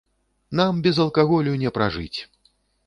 Нам 0.61 0.81
без 0.89 1.01
алкаголю 1.05 1.53
не 1.67 1.77
пражыць. 1.79 2.19